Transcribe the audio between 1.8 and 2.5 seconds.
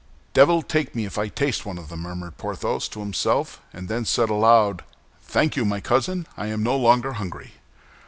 them!" murmured